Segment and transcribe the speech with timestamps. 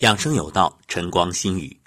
[0.00, 1.78] 养生有道，晨光心语。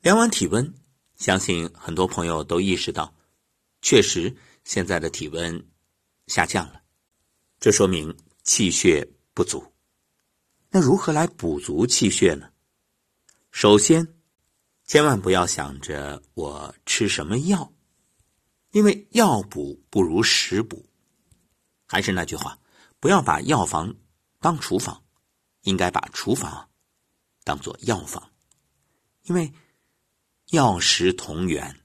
[0.00, 0.72] 量完体温，
[1.16, 3.12] 相信很多朋友都意识到，
[3.82, 5.68] 确实现在的体温
[6.28, 6.82] 下降了，
[7.58, 9.72] 这说明气血不足。
[10.68, 12.48] 那如何来补足气血呢？
[13.50, 14.14] 首先，
[14.84, 17.72] 千万不要想着我吃什么药，
[18.70, 20.86] 因为药补不如食补。
[21.88, 22.56] 还是那句话，
[23.00, 23.92] 不要把药房
[24.38, 25.02] 当厨房。
[25.62, 26.70] 应该把厨房
[27.44, 28.30] 当做药房，
[29.22, 29.52] 因为
[30.50, 31.80] 药食同源。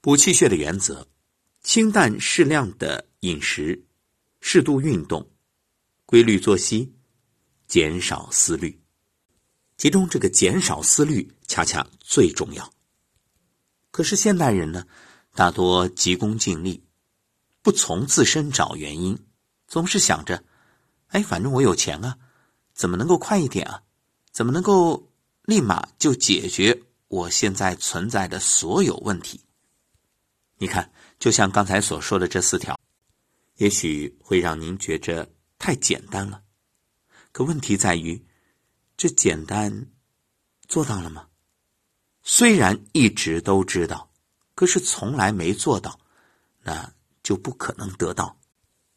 [0.00, 1.06] 补气血的原则：
[1.62, 3.84] 清淡适量的饮食，
[4.40, 5.30] 适度运动，
[6.06, 6.94] 规律作息，
[7.66, 8.80] 减少思虑。
[9.76, 12.72] 其中这个减少思虑恰恰最重要。
[13.90, 14.86] 可是现代人呢，
[15.34, 16.84] 大多急功近利，
[17.62, 19.18] 不从自身找原因，
[19.66, 20.44] 总是想着：
[21.08, 22.18] 哎，反正我有钱啊。
[22.80, 23.82] 怎么能够快一点啊？
[24.32, 25.12] 怎么能够
[25.42, 29.38] 立马就解决我现在存在的所有问题？
[30.56, 32.80] 你看，就像刚才所说的这四条，
[33.56, 36.42] 也许会让您觉着太简单了。
[37.32, 38.24] 可问题在于，
[38.96, 39.86] 这简单
[40.66, 41.26] 做到了吗？
[42.22, 44.10] 虽然一直都知道，
[44.54, 46.00] 可是从来没做到，
[46.62, 46.90] 那
[47.22, 48.40] 就不可能得到。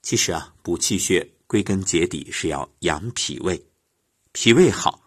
[0.01, 3.61] 其实啊，补气血归根结底是要养脾胃。
[4.33, 4.99] 脾胃好，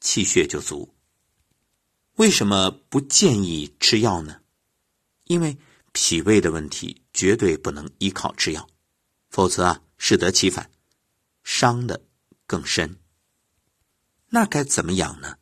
[0.00, 0.94] 气血就足。
[2.16, 4.42] 为什么不建议吃药呢？
[5.24, 5.56] 因为
[5.92, 8.68] 脾胃的问题绝对不能依靠吃药，
[9.30, 10.70] 否则啊适得其反，
[11.42, 12.04] 伤的
[12.46, 12.98] 更深。
[14.28, 15.38] 那该怎么养呢？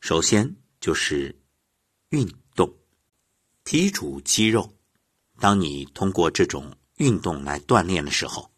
[0.00, 1.40] 首先就是
[2.08, 2.74] 运动。
[3.62, 4.76] 脾主肌肉，
[5.38, 8.50] 当你通过这种运动来锻炼的时候，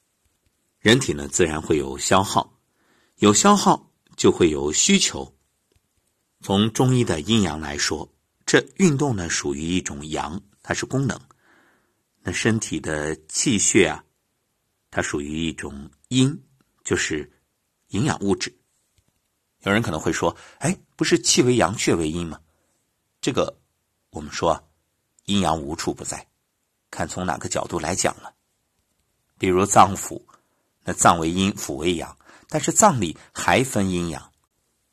[0.79, 2.59] 人体呢自然会有消耗。
[3.23, 5.33] 有消耗就会有需求。
[6.41, 8.13] 从中医的阴阳来说，
[8.45, 11.17] 这运动呢属于一种阳，它是功能；
[12.23, 14.05] 那身体的气血啊，
[14.91, 16.37] 它属于一种阴，
[16.83, 17.31] 就是
[17.91, 18.53] 营养物质。
[19.61, 22.41] 有人可能会说：“哎，不是气为阳，血为阴吗？”
[23.23, 23.57] 这个
[24.11, 24.69] 我们说
[25.27, 26.27] 阴阳无处不在，
[26.91, 28.35] 看从哪个角度来讲了。
[29.39, 30.21] 比如脏腑，
[30.85, 32.17] 那脏为阴，腑为阳。
[32.49, 34.33] 但是脏里还分阴阳，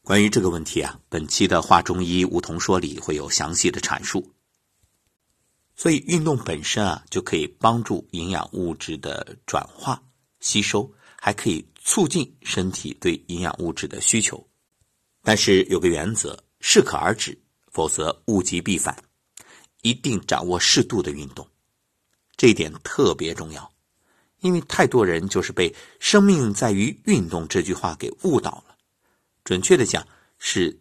[0.04, 4.34] 关于这个问题啊，本期的《话中医梧桐说》里会有详细的阐述。
[5.76, 10.02] 所以运动本身啊，就可以帮助营养物质的转化
[10.40, 14.46] 吸收，还可以促进身体对营养物质的需求。
[15.24, 17.38] 但是有个原则，适可而止，
[17.72, 18.96] 否则物极必反。
[19.82, 21.48] 一定掌握适度的运动，
[22.36, 23.72] 这一点特别重要。
[24.42, 28.76] 因为太多人就是被“生命在于运动”这句话给误导了，
[29.44, 30.08] 准确的讲
[30.38, 30.80] 是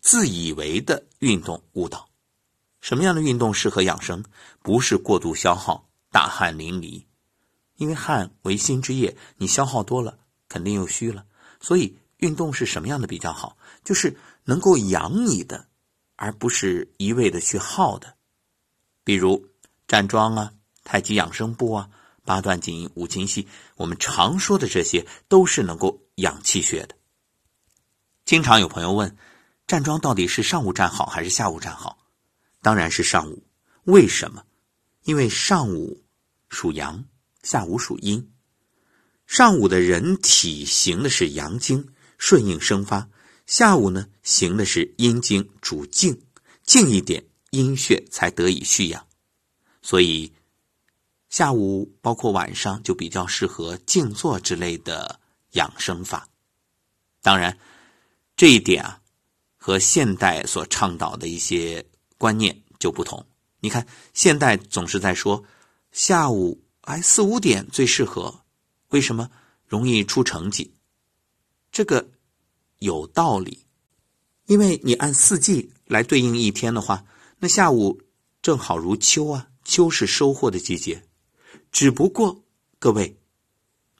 [0.00, 2.08] 自以为的运动误导。
[2.80, 4.24] 什么样的运动适合养生？
[4.62, 7.04] 不是过度消耗、大汗淋漓，
[7.76, 10.18] 因为汗为心之液，你消耗多了
[10.48, 11.24] 肯定又虚了。
[11.60, 13.56] 所以运动是什么样的比较好？
[13.84, 15.66] 就是能够养你的，
[16.16, 18.14] 而不是一味的去耗的。
[19.04, 19.48] 比如
[19.86, 20.52] 站桩啊、
[20.82, 21.88] 太极养生步啊。
[22.26, 26.96] 八段锦、五禽戏，我们常说的这些都是能够养气血的。
[28.24, 29.16] 经常有朋友问，
[29.68, 31.96] 站桩到底是上午站好还是下午站好？
[32.60, 33.46] 当然是上午。
[33.84, 34.44] 为什么？
[35.04, 36.02] 因为上午
[36.48, 37.04] 属阳，
[37.44, 38.32] 下午属阴。
[39.26, 41.88] 上午的人体行的是阳经，
[42.18, 43.08] 顺应生发；
[43.46, 46.20] 下午呢，行的是阴经，主静，
[46.64, 49.06] 静一点，阴血才得以蓄养。
[49.80, 50.32] 所以。
[51.28, 55.20] 下午包括晚上就比较适合静坐之类的
[55.52, 56.28] 养生法。
[57.22, 57.58] 当然，
[58.36, 59.00] 这一点啊，
[59.56, 61.84] 和现代所倡导的一些
[62.16, 63.26] 观念就不同。
[63.58, 65.42] 你看，现代总是在说
[65.90, 68.42] 下午哎四五点最适合，
[68.90, 69.28] 为什么
[69.66, 70.72] 容易出成绩？
[71.72, 72.08] 这个
[72.78, 73.66] 有道理，
[74.46, 77.04] 因为你按四季来对应一天的话，
[77.40, 78.00] 那下午
[78.40, 81.02] 正好如秋啊，秋是收获的季节。
[81.76, 82.42] 只不过，
[82.78, 83.20] 各位，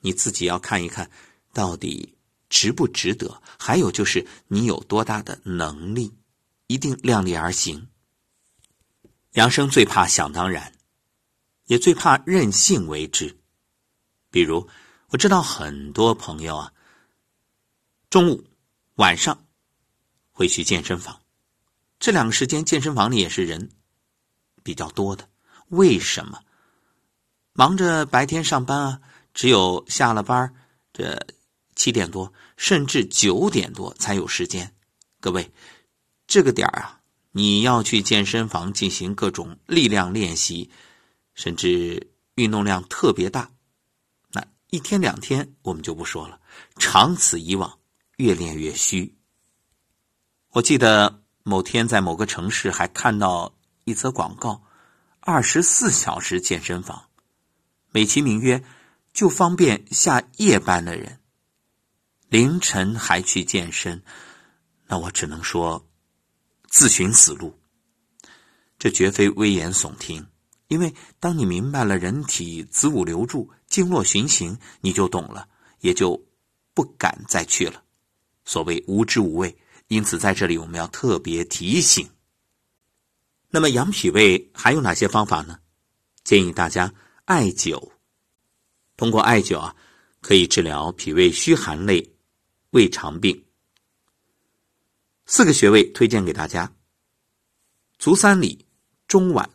[0.01, 1.11] 你自己要看一看，
[1.53, 2.17] 到底
[2.49, 3.39] 值不值得？
[3.59, 6.17] 还有就是你有多大的能力，
[6.65, 7.87] 一定量力而行。
[9.33, 10.73] 养生最怕想当然，
[11.65, 13.37] 也最怕任性为之。
[14.31, 14.67] 比如，
[15.09, 16.73] 我知道很多朋友啊，
[18.09, 18.43] 中午、
[18.95, 19.45] 晚上
[20.31, 21.21] 会去健身房，
[21.99, 23.69] 这两个时间健身房里也是人
[24.63, 25.29] 比较多的。
[25.67, 26.41] 为什么？
[27.59, 29.01] 忙着白天上班啊，
[29.33, 30.53] 只有下了班
[30.93, 31.19] 这
[31.75, 34.75] 七点多，甚至九点多才有时间。
[35.19, 35.51] 各位，
[36.27, 37.01] 这个点啊，
[37.31, 40.69] 你要去健身房进行各种力量练习，
[41.33, 43.49] 甚至运动量特别大，
[44.33, 46.39] 那一天两天我们就不说了，
[46.77, 47.79] 长此以往，
[48.17, 49.17] 越练越虚。
[50.51, 53.51] 我记得某天在某个城市还看到
[53.83, 54.61] 一则广告：
[55.21, 57.06] 二十四小时健身房，
[57.97, 58.63] 美其名曰
[59.11, 61.19] 就方便下夜班的人，
[62.29, 64.03] 凌晨还去健身，
[64.85, 65.89] 那我只能说
[66.67, 67.59] 自寻死路。
[68.77, 70.27] 这绝非危言耸听，
[70.67, 76.23] 因为当你明白了人体子午流注、经络循行，你就懂了，也就
[76.75, 77.81] 不敢再去了。
[78.45, 79.57] 所谓无知无畏。
[79.87, 82.07] 因此，在这里我们要特别提醒。
[83.49, 85.57] 那么养脾胃还有哪些方法呢？
[86.23, 86.93] 建议大家
[87.27, 87.91] 艾灸。
[88.95, 89.75] 通过艾灸啊，
[90.21, 92.13] 可以治疗脾胃虚寒类
[92.69, 93.43] 胃肠病。
[95.25, 96.73] 四个穴位推荐给大家：
[97.99, 98.65] 足三里、
[99.09, 99.45] 中脘、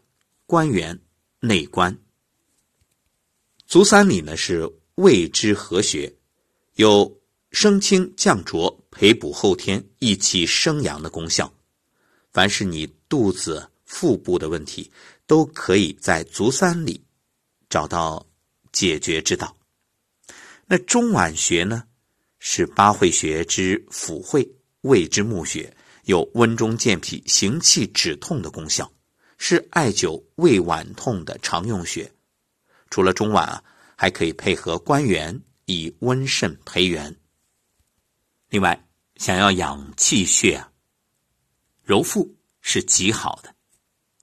[0.45, 1.01] 关元、
[1.41, 1.99] 内关。
[3.67, 6.15] 足三里呢是胃之合穴，
[6.75, 7.21] 有
[7.53, 8.79] 升清降浊。
[8.91, 11.51] 培补后天益气生阳的功效，
[12.31, 14.93] 凡是你肚子、腹部的问题，
[15.27, 17.03] 都可以在足三里
[17.73, 18.27] 找到
[18.71, 19.57] 解决之道。
[20.67, 21.85] 那中脘穴呢，
[22.39, 24.47] 是八会穴之府会，
[24.83, 25.75] 胃之募穴，
[26.05, 28.93] 有温中健脾、行气止痛的功效，
[29.39, 32.13] 是艾灸胃脘痛的常用穴。
[32.91, 33.65] 除了中脘啊，
[33.97, 37.17] 还可以配合关元，以温肾培元。
[38.51, 38.87] 另外，
[39.17, 40.71] 想要养气血啊，
[41.83, 43.55] 揉腹是极好的，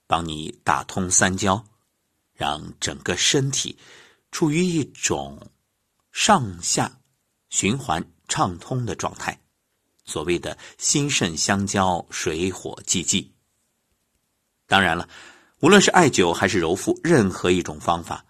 [0.05, 1.65] 帮你打通三焦，
[2.39, 3.77] 让整个身体
[4.31, 5.51] 处于一种
[6.09, 7.01] 上下
[7.49, 9.37] 循环畅通的状态。
[10.05, 13.35] 所谓的心肾相交，水火既济。
[14.67, 15.09] 当然了，
[15.59, 18.25] 无论是艾灸还是揉腹，任何一种方法，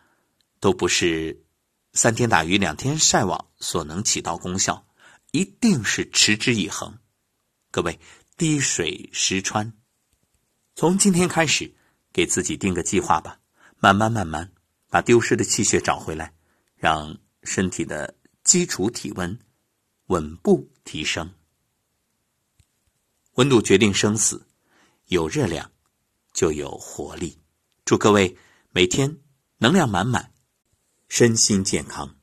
[0.59, 1.45] 都不是
[1.93, 4.87] 三天打鱼两天晒网所能起到功效。
[5.31, 6.97] 一定是持之以恒，
[7.69, 7.99] 各位
[8.35, 9.71] 滴水石穿。
[10.73, 11.75] 从今天开始，
[12.11, 13.39] 给自己定个计划吧，
[13.79, 14.51] 慢慢慢慢
[14.89, 16.33] 把丢失的气血找回来，
[16.75, 19.39] 让身体的基础体温
[20.07, 21.31] 稳步提升。
[23.35, 24.45] 温度决定生死，
[25.05, 25.71] 有热量
[26.33, 27.37] 就有活力。
[27.85, 28.37] 祝各位
[28.71, 29.17] 每天
[29.57, 30.33] 能量满满，
[31.07, 32.18] 身心健康。